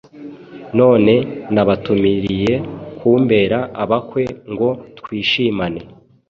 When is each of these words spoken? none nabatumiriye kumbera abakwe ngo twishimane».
none 0.77 1.13
nabatumiriye 1.53 2.53
kumbera 2.97 3.57
abakwe 3.83 4.23
ngo 4.51 4.69
twishimane». 4.97 5.79